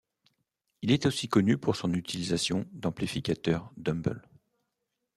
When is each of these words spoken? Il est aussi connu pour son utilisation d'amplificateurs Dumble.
Il 0.81 0.89
est 0.89 1.05
aussi 1.05 1.29
connu 1.29 1.59
pour 1.59 1.75
son 1.75 1.93
utilisation 1.93 2.65
d'amplificateurs 2.71 3.71
Dumble. 3.77 4.27